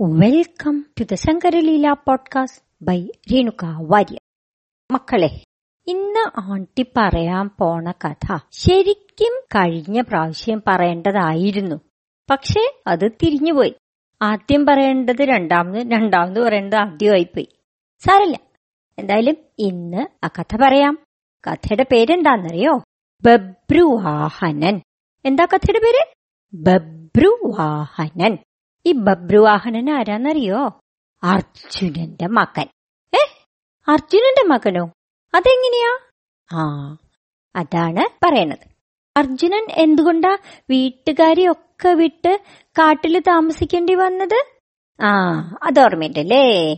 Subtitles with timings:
[0.00, 4.18] Welcome to the Sankaraleela podcast by Renuka Warrier
[4.92, 5.30] മക്കളെ
[5.86, 11.76] ഇന്ന് ആണ്ടി പറയാൻ പോണ കഥ ശരിക്കും കഴിഞ്ഞ പ്രാവശ്യം പറയേണ്ടതായിരുന്നു.
[12.30, 13.74] പക്ഷെ അത് തിരിഞ്ഞുപോയി.
[14.22, 17.48] ആദ്യം പറയേണ്ടത് രണ്ടാമത് രണ്ടാമത് പറയേണ്ടത് ആദ്യമായിപ്പോയി.
[17.98, 18.38] സാരല്ല
[18.98, 20.98] എന്തായാലും ഇന്ന് ആ കഥ പറയാം.
[21.46, 22.82] കഥയുടെ പേരെന്താന്നറിയോ
[23.24, 24.80] ബബ്രുവാഹനൻ.
[25.24, 26.14] എന്താ കഥയുടെ പേര്?
[26.54, 28.38] ബബ്രുവാഹനൻ.
[28.86, 30.80] ഈ ബബ്രുവാഹനൻ ആരാന്നറിയോ?
[31.22, 32.66] അർജുനന്റെ മകൻ.
[33.14, 33.24] ഏ?
[33.88, 34.84] അർജുനന്റെ മകനോ?
[35.34, 35.98] അതെങ്ങനെയാ?
[36.52, 36.62] ആ
[37.56, 38.78] അതാണ് പറയണത്.
[39.16, 40.38] അർജുനൻ എന്തുകൊണ്ടാ
[40.70, 42.38] വീട്ടുകാരെയൊക്കെ വിട്ട്
[42.70, 44.44] കാട്ടിൽ താമസിക്കേണ്ടി വന്നത്?
[45.02, 45.10] ആ
[45.62, 46.74] അതോർമ്മയുണ്ടല്ലേ?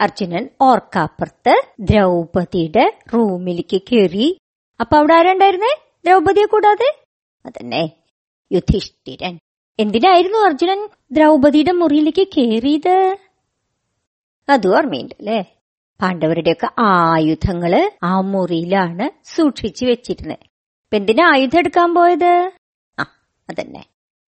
[0.00, 4.38] അർജുനൻ ഓർക്കാപ്പുറത്ത് ദ്രൗപതിയുടെ റൂമിലേക്ക് കയറി
[4.80, 7.02] അപ്പൊ അവിടെ ആരുണ്ടായിരുന്നേ ദ്രൗപതിയെ കൂടാതെ?
[7.46, 7.90] അതന്നെ
[8.52, 9.38] യുധിഷ്ഠിരൻ.
[9.78, 10.80] എന്തിനായിരുന്നു അർജുനൻ
[11.12, 12.96] ദ്രൗപതിയുടെ മുറിയിലേക്ക് കയറിയത്
[14.48, 15.46] അത് ഓർമ്മയുണ്ട്
[16.00, 20.44] പാണ്ഡവരുടെയൊക്കെ ആയുധങ്ങൾ ആ മുറിയിലാണ് സൂക്ഷിച്ചു വെച്ചിരുന്നത്
[20.84, 22.32] ഇപ്പൊ എന്തിനാ ആയുധം എടുക്കാൻ പോയത്?
[22.98, 23.04] ആ
[23.50, 23.82] അതന്നെ.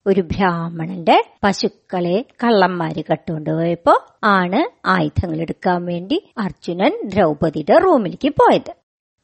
[0.06, 8.73] ഒരു ബ്രാഹ്മണന്റെ പശുക്കളെ കള്ളന്മാര് കട്ടുകൊണ്ടുപോയപ്പോ ആണ് ആയുധങ്ങൾ എടുക്കാൻ വേണ്ടി അർജുനൻ ദ്രൗപതിയുടെ റൂമിലേക്ക് പോയത്.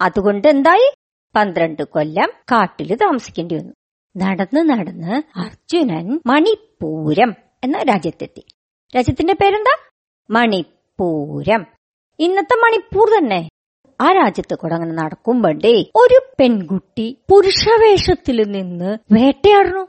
[0.01, 0.89] അതുകൊണ്ട് എന്തായി?
[1.35, 3.75] പന്ത്രണ്ട് കൊല്ലം കാട്ടിൽ താമസിക്കേണ്ടി വന്നു.
[4.17, 8.45] നടന്ന് നടന്ന് അർജുനൻ മണിപ്പൂരം എന്ന രാജ്യത്തെത്തി.
[8.97, 9.77] രാജ്യത്തിന്റെ പേരെന്താ?
[10.31, 11.67] മണിപ്പൂരം.
[12.19, 13.49] ഇന്നത്തെ മണിപ്പൂർ തന്നെ.
[14.01, 19.89] ആ രാജ്യത്ത് കൂടെ അങ്ങനെ നടക്കുമ്പോണ്ടേ ഒരു പെൺകുട്ടി പുരുഷവേഷത്തിൽ നിന്ന് വേട്ടയാടണു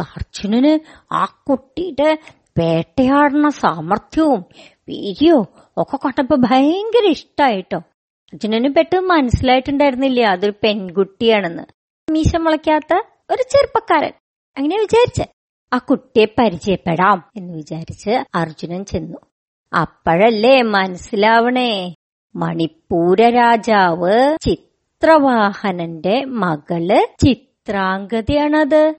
[0.00, 0.78] അർജുനന്
[1.12, 2.18] ആ കുട്ടിയുടെ
[2.58, 4.44] വേട്ടയാടുന്ന സാമർഥ്യവും
[4.88, 7.78] വീര്യവും ഒക്കെ കണ്ടപ്പോ ഭയങ്കര ഇഷ്ടായിട്ടോ.
[8.32, 11.62] അർജുനന് പെട്ടെന്ന് മനസ്സിലായിട്ടുണ്ടായിരുന്നില്ല അതൊരു പെൺകുട്ടിയാണെന്ന്.
[12.10, 14.12] മീശ മുളയ്ക്കാത്ത ഒരു ചെറുപ്പക്കാരൻ.
[14.58, 15.22] അങ്ങനെ വിചാരിച്ച്
[15.72, 19.18] ആ കുട്ടിയെ പരിചയപ്പെടാം എന്ന് വിചാരിച്ച് അർജുനൻ ചെന്നു.
[19.76, 21.94] അപ്പോഴല്ലേ മനസ്സിലാവണേ
[22.36, 28.94] മണിപ്പൂര രാജാവ് ചിത്രവാഹനന്റെ മകൾ ചിത്രാംഗതയാണത്.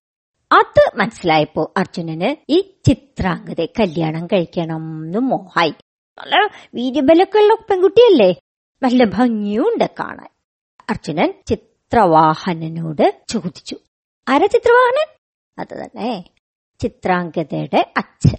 [0.52, 5.74] അത് മനസ്സിലായപ്പോ അർജുനന് ഈ ചിത്രാംഗതയെ കല്യാണം കഴിക്കണം എന്ന് മോഹായി.
[6.20, 8.36] നല്ല വീര്യബലൊക്കെ ഉള്ള പെൺകുട്ടിയല്ലേ
[8.84, 10.30] നല്ല ഭംഗിയുണ്ട് കാണാൻ.
[10.90, 13.76] അർജുനൻ ചിത്രവാഹനനോട് ചോദിച്ചു.
[14.30, 15.08] ആരാ ചിത്രവാഹനൻ
[15.60, 16.24] അത് തന്നെ
[16.80, 18.38] ചിത്രാംഗതയുടെ അച്ഛൻ.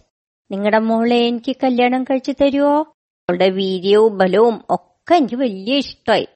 [0.51, 2.81] നിങ്ങളുടെ മോളെ എനിക്ക് കല്യാണം കഴിച്ചു തരുമോ
[3.29, 6.29] അവളുടെ വീര്യവും ബലവും ഒക്കെ എനിക്ക് വലിയ ഇഷ്ടമായി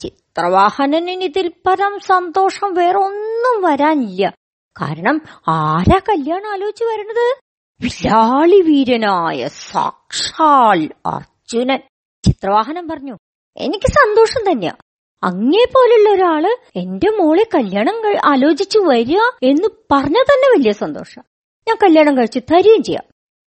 [0.00, 4.34] ചിത്രവാഹനന് ഇതിൽ പരം സന്തോഷം വേറെ ഒന്നും വരാനില്ല.
[4.80, 7.40] കാരണം ആരാ കല്യാണം ആലോചിച്ച് വരണത്?
[7.80, 11.78] വിശാളി വീരനായ സാക്ഷാൽ അർജുനൻ.
[12.26, 13.16] ചിത്രവാഹനം പറഞ്ഞു.
[13.56, 14.72] എനിക്ക് സന്തോഷം തന്നെയാ.
[15.22, 17.94] അങ്ങേ പോലുള്ള ഒരാൾ എന്റെ മോളെ കല്യാണം
[18.24, 21.22] ആലോചിച്ചു വരിക എന്ന് പറഞ്ഞാൽ തന്നെ വലിയ സന്തോഷം.
[21.68, 23.04] ഞാൻ കല്യാണം കഴിച്ച് തരുകയും ചെയ്യാം.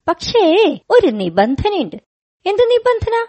[0.07, 1.95] പക്ഷേ ഒരു നിബന്ധനയുണ്ട്.
[2.45, 3.25] എന്ത് നിബന്ധന?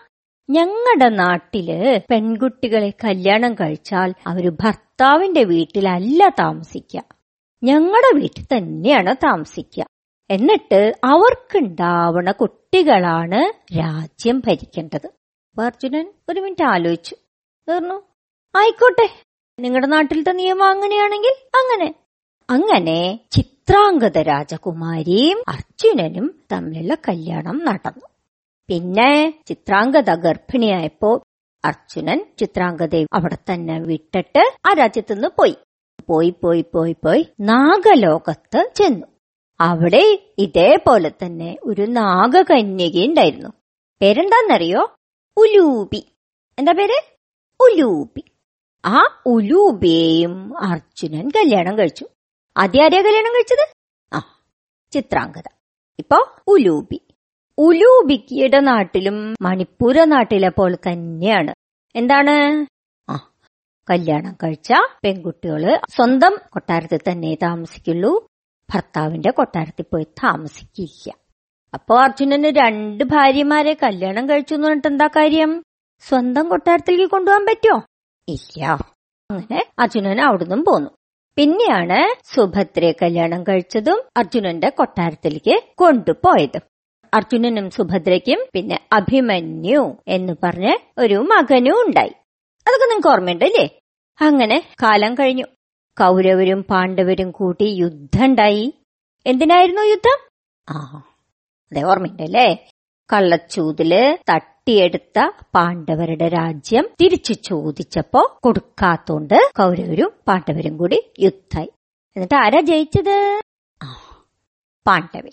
[0.51, 7.01] ഞങ്ങളുടെ നാട്ടിൽ പെൺകുട്ടികളെ കല്യാണം കഴിച്ചാൽ അവർ ഭർത്താവിന്റെ വീട്ടിലല്ല താമസിക്ക.
[7.63, 9.85] ഞങ്ങളുടെ വീട്ടിൽ തന്നെയാണ് താമസിക്ക.
[10.31, 15.09] എന്നിട്ട് അവർക്കുണ്ടാവണ കുട്ടികളാണ് രാജ്യം ഭരിക്കേണ്ടത്.
[15.61, 17.17] അർജുനൻ ഒരു മിനിറ്റ് ആലോചിച്ചു.
[17.69, 18.16] തീർന്നു
[18.57, 19.23] ആയിക്കോട്ടെ.
[19.59, 21.95] നിങ്ങളുടെ നാട്ടിലത്തെ നിയമം അങ്ങനെയാണെങ്കിൽ അങ്ങനെ.
[22.51, 28.07] അങ്ങനെ ചിത്രാംഗത രാജകുമാരിയും അർജുനനും തമ്മിലുള്ള കല്യാണം നടന്നു.
[28.69, 31.23] പിന്നെ ചിത്രാംഗത ഗർഭിണിയായപ്പോ
[31.65, 35.57] അർജുനൻ ചിത്രാംഗതയെ അവിടെ തന്നെ വിട്ടിട്ട് ആ രാജ്യത്തുനിന്ന് പോയി.
[36.09, 39.07] പോയി പോയി പോയി പോയി നാഗലോകത്ത് ചെന്നു.
[39.61, 43.49] അവിടെ ഇതേപോലെ തന്നെ ഒരു നാഗകന്യകയുണ്ടായിരുന്നു
[44.01, 44.97] പേരെന്താന്നറിയോ?
[45.37, 46.07] ഉലൂപി.
[46.59, 47.17] എന്താ പേര്?
[47.61, 48.25] ഉലൂബി
[48.87, 52.05] ആ ഉലൂബേയും അർജുനൻ കല്യാണം കഴിച്ചു.
[52.57, 53.65] ആദ്യാരെയാ കല്യാണം കഴിച്ചത്?
[54.15, 54.19] ആ
[54.93, 55.49] ചിത്രാംഗത
[55.99, 57.01] ഇപ്പൊ ഉലൂബി.
[57.59, 61.55] ഉലൂബിക്കിയുടെ നാട്ടിലും മണിപ്പൂര നാട്ടിലെ പോലെ തന്നെയാണ്
[61.97, 62.67] എന്താണ്?
[63.11, 63.17] ആ
[63.91, 64.73] കല്യാണം കഴിച്ച
[65.05, 68.27] പെൺകുട്ടികൾ സ്വന്തം കൊട്ടാരത്തിൽ തന്നെ താമസിക്കുള്ളൂ.
[68.75, 71.13] ഭർത്താവിന്റെ കൊട്ടാരത്തിൽ പോയി താമസിക്കില്ല.
[71.75, 75.63] അപ്പോ അർജുനന് രണ്ട് ഭാര്യമാരെ കല്യാണം കഴിച്ചു എന്ന് പറഞ്ഞിട്ട് എന്താ കാര്യം?
[76.01, 77.83] സ്വന്തം കൊട്ടാരത്തിലേക്ക് കൊണ്ടുപോകാൻ പറ്റുമോ?
[78.29, 78.63] ഇല്ല.
[79.31, 80.91] അങ്ങനെ അർജുനൻ അവിടുന്ന് പോന്നു.
[81.37, 81.99] പിന്നെയാണ്
[82.35, 86.65] സുഭദ്രയെ കല്യാണം കഴിച്ചതും അർജുനന്റെ കൊട്ടാരത്തിലേക്ക് കൊണ്ടുപോയതും.
[87.13, 92.15] അർജുനനും സുഭദ്രയ്ക്കും പിന്നെ അഭിമന്യു എന്ന് പറഞ്ഞ് ഒരു മകനും ഉണ്ടായി.
[92.67, 93.67] അതൊക്കെ നിങ്ങൾക്ക് ഓർമ്മയുണ്ടല്ലേ
[94.19, 95.47] അങ്ങനെ കാലം കഴിഞ്ഞു.
[95.97, 98.65] കൗരവരും പാണ്ഡവരും കൂട്ടി യുദ്ധം ഉണ്ടായി
[99.27, 100.19] എന്തിനായിരുന്നു യുദ്ധം?
[100.69, 100.77] ആ
[101.73, 102.49] അതെ ഓർമ്മയുണ്ടല്ലേ
[103.11, 103.93] കള്ളച്ചൂതിൽ
[104.69, 111.71] തട്ടിയെടുത്ത പാണ്ഡവരുടെ രാജ്യം തിരിച്ചു ചോദിച്ചപ്പോ കൊടുക്കാത്തോണ്ട് കൗരവരും പാണ്ഡവരും കൂടി യുദ്ധായി
[112.17, 113.41] എന്നിട്ട് ആരാ ജയിച്ചത്?
[114.87, 115.31] പാണ്ഡവൻ.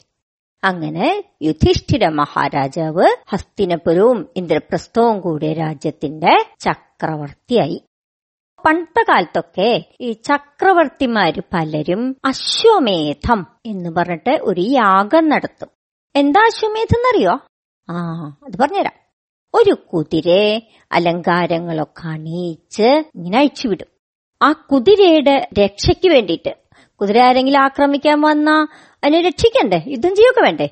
[0.63, 7.83] അങ്ങനെ യുധിഷ്ഠിര മഹാരാജാവ് ഹസ്തിനപുരവും ഇന്ദ്രപ്രസ്ഥവും കൂടിയ രാജ്യത്തിന്റെ ചക്രവർത്തിയായി.
[8.65, 15.69] പണ്ടത്തെ കാലത്തൊക്കെ ഈ ചക്രവർത്തിമാര് പലരും അശ്വമേധം എന്ന് പറഞ്ഞിട്ട് ഒരു യാഗം നടത്തും.
[16.15, 17.35] എന്താ അശ്വമേധം എന്നറിയോ?
[17.89, 17.95] ആ
[18.45, 19.02] അത് പറഞ്ഞുതരാം.
[19.55, 20.61] ഒരു കുതിരെ
[20.91, 23.87] അലങ്കാരങ്ങളൊക്കെ അണിയിച്ച് ഇങ്ങനെ അഴിച്ചുവിടും
[24.41, 26.55] ആ കുതിരയുടെ രക്ഷയ്ക്ക് വേണ്ടിയിട്ട്.
[27.01, 28.67] കുതിര ആരെങ്കിലും ആക്രമിക്കാൻ വന്നാ
[29.03, 29.83] അതിനെ രക്ഷിക്കണ്ടേ?
[29.87, 30.69] യുദ്ധം ചെയ്യൊക്കെ വേണ്ടേ?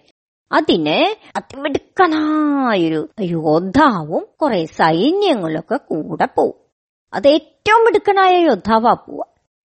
[0.51, 6.53] അതിന് അതിമിടുക്കനായൊരു യോദ്ധാവും കുറെ സൈന്യങ്ങളൊക്കെ കൂടെ പോവും.
[7.13, 9.25] അത് ഏറ്റവും മിടുക്കനായ യോദ്ധാവാ പോവുക.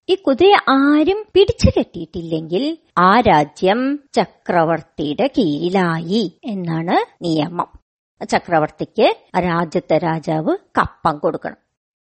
[0.09, 7.82] ഈ കുതിരയെ ആരും പിടിച്ചു കെട്ടിയിട്ടില്ലെങ്കിൽ ആ രാജ്യം ചക്രവർത്തിയുടെ കീഴിലായി എന്നാണ് നിയമം.
[8.25, 11.57] ചക്രവർത്തിക്ക് രാജ്യത്തെ രാജാവ് കപ്പം കൊടുക്കണം.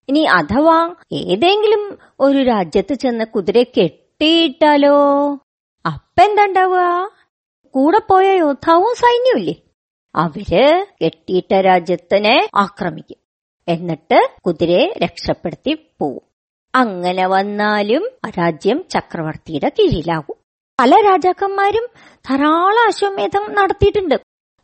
[0.09, 5.33] ഇനി അഥവാ ഏതെങ്കിലും ഒരു രാജ്യത്ത് ചെന്ന് കുതിരയെ കെട്ടിയിട്ടാലോ?
[5.85, 7.09] അപ്പെന്താണ്ടാവുക
[7.67, 9.55] കൂടെ പോയ യോദ്ധാവും സൈന്യമില്ലേ
[10.15, 13.17] അവർ കെട്ടിയിട്ട രാജ്യത്തിനെ ആക്രമിക്കും.
[13.67, 16.21] എന്നിട്ട് കുതിരയെ രക്ഷപ്പെടുത്തി പോവും.
[16.75, 20.35] അങ്ങനെ വന്നാലും രാജ്യം ചക്രവർത്തിയുടെ കീഴിലാകും.
[20.79, 21.87] പല രാജാക്കന്മാരും
[22.29, 24.15] ധാരാളം അശ്വമേധം നടത്തിയിട്ടുണ്ട്.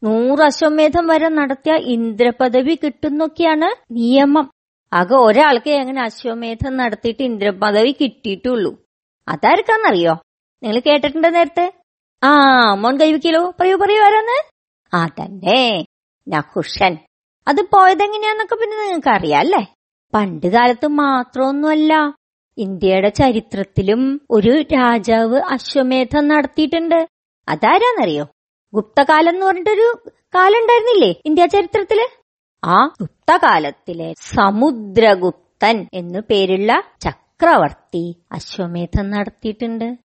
[0.04, 4.46] നൂറ് അശ്വമേധം വരെ നടത്തിയ ഇന്ദ്രപദവി കിട്ടുന്നൊക്കെയാണ് നിയമം.
[4.94, 8.72] ആകെ ഒരാൾക്ക് എങ്ങനെ അശ്വമേധം നടത്തിയിട്ട് ഇന്ദ്രപദവി കിട്ടിയിട്ടുള്ളൂ?
[9.28, 10.14] അതാർക്കാന്നറിയോ?
[10.64, 11.66] നിങ്ങൾ കേട്ടിട്ടുണ്ട് നേരത്തെ?
[12.24, 12.32] ആ
[12.74, 14.38] മോൻ കൈവയ്ക്കലോ പറയൂ പറയൂ ആരാന്ന്
[14.94, 15.84] ആ തന്നെ.
[16.28, 16.98] നഹുഷൻ
[17.48, 19.62] അത് പോയതെങ്ങനെയാന്നൊക്കെ പിന്നെ നിങ്ങൾക്ക് അറിയാം അല്ലേ?
[20.14, 21.94] പണ്ട് കാലത്ത് മാത്രമൊന്നുമല്ല.
[22.58, 27.00] ഇന്ത്യയുടെ ചരിത്രത്തിലും ഒരു രാജാവ് അശ്വമേധം നടത്തിയിട്ടുണ്ട്.
[27.48, 28.26] അതാരാന്നറിയോ?
[28.74, 31.98] ഗുപ്തകാലം എന്ന് പറഞ്ഞിട്ടൊരു കാലം ഉണ്ടായിരുന്നില്ലേ ഇന്ത്യ ചരിത്രത്തിൽ?
[32.66, 39.98] ആ ഗുപ്തകാലത്തിലെ സമുദ്രഗുപ്തൻ എന്നു പേരുള്ള ചക്രവർത്തി അശ്വമേധം നടത്തിയിട്ടുണ്ട്.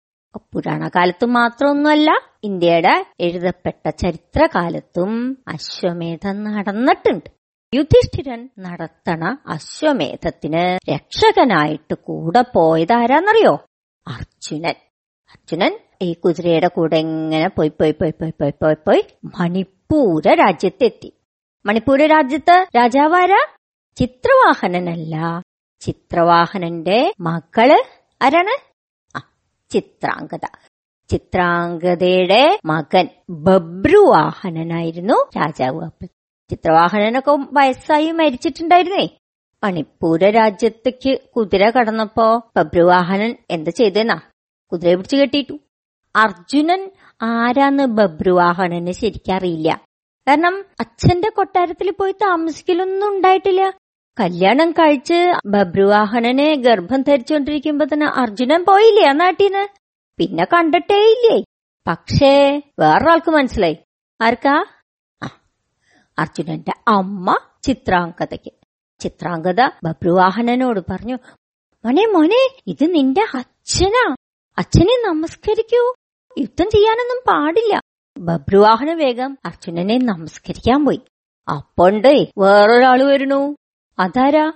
[0.53, 2.11] പുരാണകാലത്ത് മാത്രമൊന്നുമല്ല
[2.43, 7.29] ഇന്ത്യയുടെ എഴുതപ്പെട്ട ചരിത്രകാലത്തും അശ്വമേധം നടന്നിട്ടുണ്ട്.
[7.73, 13.53] യുധിഷ്ഠിരൻ നടത്തണ അശ്വമേധത്തിന് രക്ഷകനായിട്ട് കൂടെ പോയതാരാന്നറിയോ?
[14.07, 14.75] അർജുനൻ.
[15.29, 19.03] അർജുനൻ ഈ കുതിരയുടെ കൂടെ ഇങ്ങനെ പോയി പോയി പോയി പോയി പോയി പോയി പോയി
[19.39, 21.13] മണിപ്പൂര രാജ്യത്തെത്തി.
[21.65, 23.45] മണിപ്പൂര രാജ്യത്ത് രാജാവാരാ?
[23.95, 25.41] ചിത്രവാഹനനല്ല.
[25.79, 27.83] ചിത്രവാഹനന്റെ മക്കൾ
[28.21, 28.53] ആരാണ്?
[29.17, 29.21] ആ
[29.69, 30.45] ചിത്രാംഗത
[31.09, 36.07] ചിത്രാംഗതയുടെ മകൻ ബബ്രുവാഹനനായിരുന്നു രാജാവ് അപ്പം
[36.49, 39.09] ചിത്രവാഹനനൊക്കെ വയസ്സായി മരിച്ചിട്ടുണ്ടായിരുന്നേ.
[39.63, 44.21] മണിപ്പൂര രാജ്യത്തേക്ക് കുതിര കടന്നപ്പോ ബബ്രുവാഹനൻ എന്ത് ചെയ്തെന്നാ?
[44.71, 45.59] കുതിരയെ പിടിച്ചു കെട്ടിയിട്ടു.
[46.15, 46.81] അർജുനൻ
[47.21, 49.69] ആരാന്ന് ബബ്രുവാഹണന് ശരിക്കറിയില്ല
[50.27, 53.63] കാരണം അച്ഛന്റെ കൊട്ടാരത്തിൽ പോയി താമസിക്കലൊന്നും ഉണ്ടായിട്ടില്ല.
[54.19, 59.63] കല്യാണം കഴിച്ച് ബബ്രുവാഹണനെ ഗർഭം ധരിച്ചുകൊണ്ടിരിക്കുമ്പോ തന്നെ അർജുനൻ പോയില്ലേ ആ നാട്ടീന്ന്?
[60.19, 61.37] പിന്നെ കണ്ടിട്ടേ ഇല്ലേ
[61.87, 63.77] പക്ഷേ വേറൊരാൾക്ക് മനസ്സിലായി.
[64.21, 64.65] ആർക്കാ?
[66.19, 68.51] അർജുനന്റെ അമ്മ ചിത്രാംഗതയ്ക്ക്
[68.99, 71.17] ചിത്രാംഗത ബബ്രുവാഹനനോട് പറഞ്ഞു
[71.85, 74.15] മോനെ മോനെ ഇത് നിന്റെ അച്ഛനാ.
[74.57, 75.83] അച്ഛനെ നമസ്കരിക്കൂ.
[76.37, 77.81] യുദ്ധം ചെയ്യാനൊന്നും പാടില്ല.
[78.17, 81.01] ബബ്രുവാഹന വേഗം അർജുനനെ നമസ്കരിക്കാൻ പോയി.
[81.49, 83.55] അപ്പോണ്ടേ വേറൊരാൾ വരണു
[83.99, 84.51] അതാരാ?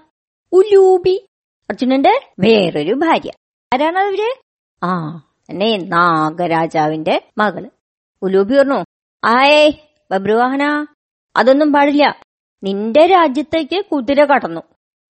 [0.52, 1.28] ഉലൂബി.
[1.70, 3.32] അർജുനന്റെ വേറൊരു ഭാര്യ.
[3.74, 4.44] ആരാണ് അവർ?
[4.84, 5.18] ആ
[5.50, 7.70] എന്നെ നാഗരാജാവിന്റെ മകൾ.
[8.22, 8.84] ഉലൂബി പറഞ്ഞു
[9.26, 10.86] ആയേ ബബ്രുവാഹന
[11.38, 12.22] അതൊന്നും പാടില്ല.
[12.64, 14.62] നിന്റെ രാജ്യത്തേക്ക് കുതിര കടന്നു.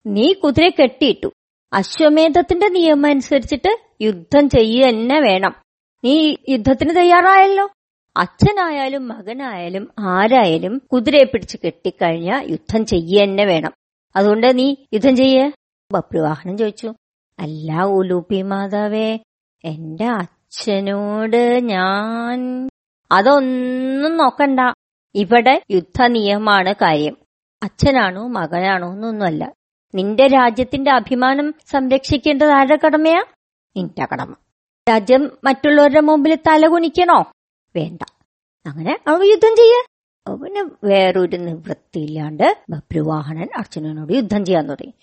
[0.07, 1.31] നീ കുതിര കെട്ടിയിട്ടു.
[1.73, 5.55] അശ്വമേധത്തിന്റെ നിയമം അനുസരിച്ചിട്ട് യുദ്ധം ചെയ്യുക തന്നെ വേണം.
[6.03, 7.69] നീ യുദ്ധത്തിന് തയ്യാറായല്ലോ?
[8.17, 13.71] അച്ഛനായാലും മകനായാലും ആരായാലും കുതിരയെ പിടിച്ച് കെട്ടിക്കഴിഞ്ഞ യുദ്ധം ചെയ്യുക തന്നെ വേണം.
[14.15, 15.51] അതുകൊണ്ട് നീ യുദ്ധം ചെയ്യേ?
[15.91, 16.93] ബപ്രിവാഹനം ചോദിച്ചു.
[17.39, 19.19] അല്ല ഉലൂപ്പി മാതാവേ
[19.63, 22.69] എന്റെ അച്ഛനോട് ഞാൻ
[23.11, 24.59] അതൊന്നും നോക്കണ്ട.
[25.15, 27.17] ഇവിടെ യുദ്ധ നിയമമാണ് കാര്യം.
[27.63, 29.53] അച്ഛനാണോ മകനാണോ എന്നൊന്നുമല്ല.
[29.95, 33.23] നിന്റെ രാജ്യത്തിന്റെ അഭിമാനം സംരക്ഷിക്കേണ്ടത് ആരുടെ കടമയാ?
[33.77, 34.35] നിന്റെ കടമ.
[34.89, 37.31] രാജ്യം മറ്റുള്ളവരുടെ മുമ്പിൽ തലകുനിക്കണോ?
[37.75, 38.01] വേണ്ട.
[38.65, 39.83] അങ്ങനെ അവൾ യുദ്ധം ചെയ്യ.
[40.35, 44.93] പിന്നെ വേറൊരു നിവൃത്തിയില്ലാണ്ട് ബബ്രുവാഹനൻ അർജുനനോട് യുദ്ധം ചെയ്യാൻ തുടങ്ങി.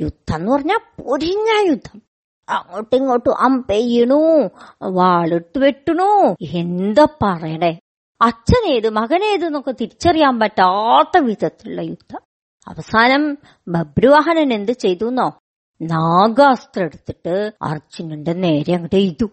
[0.00, 2.02] യുദ്ധം എന്ന് പറഞ്ഞാൽ പൊരിഞ്ഞ യുദ്ധം.
[2.48, 4.50] അങ്ങോട്ടും ഇങ്ങോട്ടും അമ്പെയ്യണു
[4.82, 6.36] വാളിട്ട് വെട്ടണു.
[6.56, 7.78] എന്താ പറയണേ?
[8.22, 12.20] അച്ഛനേത് മകനേത് എന്നൊക്കെ തിരിച്ചറിയാൻ പറ്റാത്ത വിധത്തിലുള്ള യുദ്ധം.
[12.68, 15.38] അവസാനം ബബ്രുവാഹനൻ എന്ത് ചെയ്തു എന്നോ
[15.82, 19.24] നാഗാസ്ത്രം എടുത്തിട്ട് അർജുനന്റെ നേരെ അങ്ങോട്ട് എഴുതു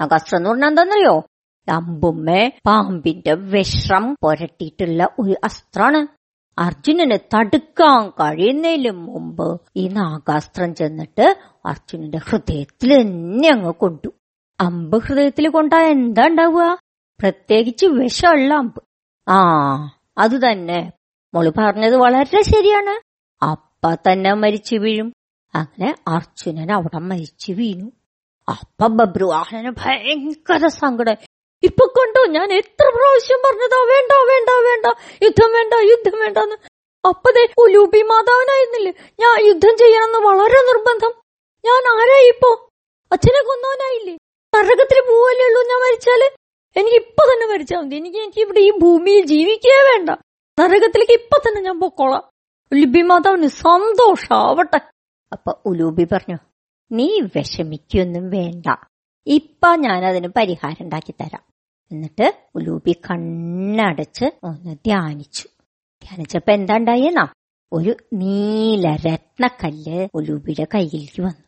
[0.00, 1.24] നാഗാസ്ത്രം എന്ന് പറഞ്ഞാൽ എന്താണെന്നറിയോ
[1.68, 6.00] അമ്പുമ്മേ പാമ്പിന്റെ വിഷം പുരട്ടിയിട്ടുള്ള ഒരു അസ്ത്രാണ്
[6.58, 14.08] അർജുനന് തടുക്കാൻ കഴിയുന്നതിലും മുമ്പ് ഈ നാഗാസ്ത്രം ചെന്നിട്ട് അർജുനന്റെ ഹൃദയത്തിൽ തന്നെ അങ്ങ് കൊണ്ടു.
[14.60, 16.78] അമ്പ് ഹൃദയത്തിൽ കൊണ്ടാ എന്താ ഉണ്ടാവുക?
[17.20, 18.80] പ്രത്യേകിച്ച് വിഷമുള്ള അമ്പ്.
[19.28, 19.38] ആ
[20.18, 20.92] അത് തന്നെ
[21.34, 22.94] മോൾ പറഞ്ഞത് വളരെ ശരിയാണ്.
[23.44, 25.12] അപ്പ തന്നെ മരിച്ചു വീഴും.
[25.54, 27.92] അങ്ങനെ അർജുനൻ അവിടെ മരിച്ചു വീണു.
[28.50, 31.16] അപ്പ ബബ്രുവാഹനന് ഭയങ്കര സങ്കടം.
[31.62, 34.86] ഇപ്പൊ കണ്ടോ ഞാൻ എത്ര പ്രാവശ്യം പറഞ്ഞതാ വേണ്ട വേണ്ട വേണ്ട
[35.22, 36.56] യുദ്ധം വേണ്ട യുദ്ധം വേണ്ടെന്ന്.
[37.08, 38.92] അപ്പതേ ഉലൂപി മാതാവിനായിരുന്നില്ലേ?
[39.20, 41.12] ഞാൻ യുദ്ധം ചെയ്യണമെന്ന് വളരെ നിർബന്ധം.
[41.64, 42.68] ഞാൻ ആരായി ഇപ്പോ?
[43.12, 44.14] അച്ഛനെ കൊന്നവനായില്ലേ?
[44.54, 46.22] നരകത്തിൽ പോവല്ലേ ഉള്ളൂ ഞാൻ മരിച്ചാൽ?
[46.76, 47.96] എനിക്ക് ഇപ്പൊ തന്നെ മരിച്ചാൽ മതി.
[47.96, 50.10] എനിക്ക് എനിക്ക് ഇവിടെ ഈ ഭൂമിയിൽ ജീവിക്കേ വേണ്ട.
[50.60, 52.22] നരകത്തിലേക്ക് ഇപ്പൊ തന്നെ ഞാൻ പൊക്കോളാം.
[52.72, 54.93] ഉലുബി മാതാവിന് സന്തോഷാവട്ടെ.
[55.34, 56.36] അപ്പൊ ഉലൂബി പറഞ്ഞു
[56.92, 58.66] നീ വിഷമിക്കൊന്നും വേണ്ട.
[59.26, 59.68] ഇപ്പൊ
[60.06, 61.42] അതിന് പരിഹാരം ഉണ്ടാക്കി തരാം
[61.92, 65.48] എന്നിട്ട് ഉലൂബി കണ്ണടച്ച് ഒന്ന് ധ്യാനിച്ചു.
[66.02, 67.26] ധ്യാനിച്ചപ്പോ എന്താ ഉണ്ടായെന്നാ?
[67.72, 71.44] ഒരു നീല രത്നക്കല്ല് ഉലൂബിയുടെ കയ്യിലേക്ക് വന്നു.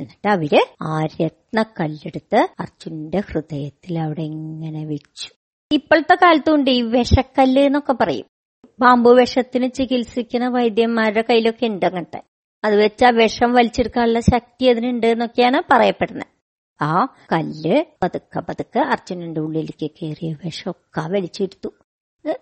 [0.00, 5.30] എന്നിട്ട് അവർ ആ രത്നക്കല്ലെടുത്ത് അർജുനന്റെ ഹൃദയത്തിൽ അവിടെ ഇങ്ങനെ വെച്ചു.
[5.72, 8.26] ഇപ്പോഴത്തെ കാലത്തുണ്ട് ഈ വിഷക്കല്ല് എന്നൊക്കെ പറയും.
[8.80, 12.22] പാമ്പ് വിഷത്തിന് ചികിത്സിക്കുന്ന വൈദ്യന്മാരുടെ കയ്യിലൊക്കെ ഉണ്ട് അങ്ങനത്തെ.
[12.64, 16.38] അത് വെച്ച് ആ വിഷം വലിച്ചെടുക്കാനുള്ള ശക്തി അതിനുണ്ട് എന്നൊക്കെയാണ് പറയപ്പെടുന്നത്
[16.80, 21.68] ആ കല്ല് പതുക്കെ പതുക്കെ അർജുനന്റെ ഉള്ളിലേക്ക് കയറിയ വിഷമൊക്കെ വലിച്ചെടുത്തു.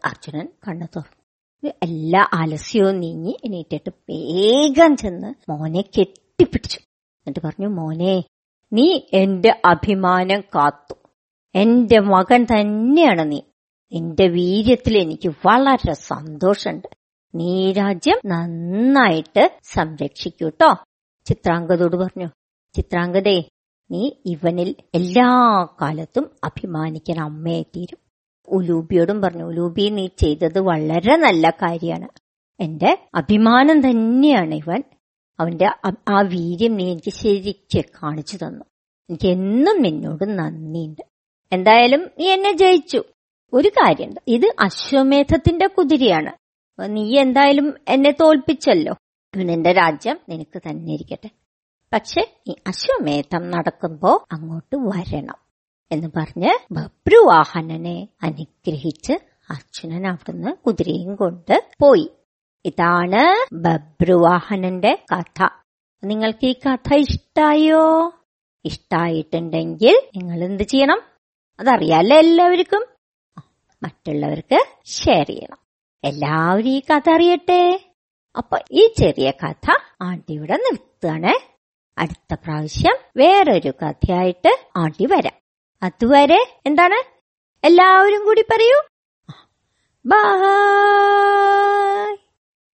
[0.04, 1.70] അർജുനൻ കണ്ണു തുറന്നു.
[1.82, 6.78] എല്ലാ ആലസ്യവും നീങ്ങി എണീറ്റിട്ട് വേഗം ചെന്ന് മോനെ കെട്ടിപ്പിടിച്ചു.
[6.78, 8.24] എന്നിട്ട് പറഞ്ഞു മോനെ
[8.72, 10.94] നീ എന്റെ അഭിമാനം കാത്തു.
[11.54, 13.40] എന്റെ മകൻ തന്നെയാണ് നീ.
[13.92, 16.95] നിന്റെ വീര്യത്തിൽ എനിക്ക് വളരെ സന്തോഷമുണ്ട്.
[17.34, 20.74] നീ രാജ്യം നന്നായിട്ട് സംരക്ഷിക്കൂട്ടോ.
[21.26, 22.26] ചിത്രാംഗതോട് പറഞ്ഞു
[22.76, 23.44] ചിത്രാംഗതേ
[23.90, 27.98] നീ ഇവനിൽ എല്ലാ കാലത്തും അഭിമാനിക്കാൻ അമ്മയെ തീരും.
[28.48, 32.08] ഉലൂബിയോടും പറഞ്ഞു ഉലൂബി നീ ചെയ്തത് വളരെ നല്ല കാര്യമാണ്.
[32.60, 34.82] എന്റെ അഭിമാനം തന്നെയാണ് ഇവൻ.
[35.40, 35.66] അവന്റെ
[36.08, 38.64] ആ വീര്യം നീ എനിക്ക് ശരിക്ക് കാണിച്ചു തന്നു.
[39.10, 41.02] എനിക്ക് എന്നും നിന്നോട് നന്ദിയുണ്ട്.
[41.52, 43.04] എന്തായാലും നീ എന്നെ ജയിച്ചു.
[43.52, 46.45] ഒരു കാര്യമുണ്ട് ഇത് അശ്വമേധത്തിന്റെ കുതിരയാണ്.
[46.82, 48.94] നീ എന്തായാലും എന്നെ തോൽപ്പിച്ചല്ലോ.
[49.36, 51.30] നിന്റെ രാജ്യം നിനക്ക് തന്നെ ഇരിക്കട്ടെ.
[51.92, 55.34] പക്ഷെ ഈ അശ്വമേധം നടക്കുമ്പോ അങ്ങോട്ട് വരണം
[55.92, 59.12] എന്ന് പറഞ്ഞ് ബബ്രുവാഹനനെ അനുഗ്രഹിച്ച്
[59.50, 62.10] അർജുനൻ അവിടുന്ന് കുതിരയും കൊണ്ട് പോയി.
[62.64, 65.48] ഇതാണ് ബബ്രുവാഹനന്റെ കഥ.
[66.04, 68.12] നിങ്ങൾക്ക് ഈ കഥ ഇഷ്ടായോ?
[68.64, 71.00] ഇഷ്ടായിട്ടുണ്ടെങ്കിൽ നിങ്ങൾ എന്ത് ചെയ്യണം?
[71.60, 72.86] അതറിയാലോ എല്ലാവർക്കും.
[73.82, 75.65] മറ്റുള്ളവർക്ക് ഷെയർ ചെയ്യണം.
[76.06, 77.80] എല്ലാവരും ഈ കഥ അറിയട്ടെ.
[78.36, 81.40] അപ്പൊ ഈ ചെറിയ കഥ ആണ്ടി ഇവിടെ നിർത്തുകയാണ്.
[81.98, 85.32] അടുത്ത പ്രാവശ്യം വേറൊരു കഥയായിട്ട് ആണ്ടി വരാം.
[85.82, 87.26] അതുവരെ എന്താണ്?
[87.66, 88.82] എല്ലാവരും കൂടി പറയൂ.
[90.06, 92.16] ബൈ